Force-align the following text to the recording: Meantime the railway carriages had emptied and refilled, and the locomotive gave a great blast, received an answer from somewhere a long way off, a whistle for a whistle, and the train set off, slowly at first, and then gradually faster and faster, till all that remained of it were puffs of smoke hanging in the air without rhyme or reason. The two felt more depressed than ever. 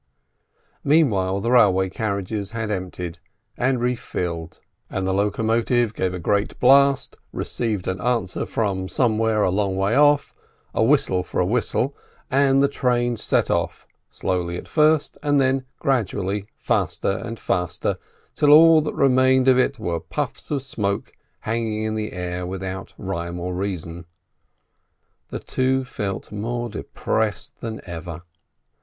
Meantime 0.83 1.43
the 1.43 1.51
railway 1.51 1.87
carriages 1.87 2.49
had 2.57 2.71
emptied 2.71 3.19
and 3.55 3.79
refilled, 3.79 4.59
and 4.89 5.05
the 5.05 5.13
locomotive 5.13 5.93
gave 5.93 6.11
a 6.11 6.17
great 6.17 6.59
blast, 6.59 7.17
received 7.31 7.87
an 7.87 8.01
answer 8.01 8.47
from 8.47 8.87
somewhere 8.87 9.43
a 9.43 9.51
long 9.51 9.77
way 9.77 9.93
off, 9.95 10.33
a 10.73 10.83
whistle 10.83 11.21
for 11.21 11.39
a 11.39 11.45
whistle, 11.45 11.95
and 12.31 12.63
the 12.63 12.67
train 12.67 13.15
set 13.15 13.51
off, 13.51 13.85
slowly 14.09 14.57
at 14.57 14.67
first, 14.67 15.19
and 15.21 15.39
then 15.39 15.65
gradually 15.77 16.47
faster 16.57 17.21
and 17.23 17.39
faster, 17.39 17.99
till 18.33 18.49
all 18.49 18.81
that 18.81 18.95
remained 18.95 19.47
of 19.47 19.59
it 19.59 19.77
were 19.77 19.99
puffs 19.99 20.49
of 20.49 20.63
smoke 20.63 21.11
hanging 21.41 21.83
in 21.83 21.93
the 21.93 22.11
air 22.13 22.43
without 22.43 22.91
rhyme 22.97 23.39
or 23.39 23.53
reason. 23.53 24.05
The 25.27 25.37
two 25.37 25.85
felt 25.85 26.31
more 26.31 26.69
depressed 26.69 27.61
than 27.61 27.81
ever. 27.85 28.23